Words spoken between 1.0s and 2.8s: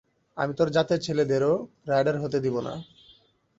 ছেলেদেরও রাইডার হতে দিবো না।